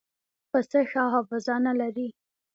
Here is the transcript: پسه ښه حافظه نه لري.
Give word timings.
پسه 0.49 0.79
ښه 0.89 1.03
حافظه 1.13 1.55
نه 1.65 1.73
لري. 1.79 2.07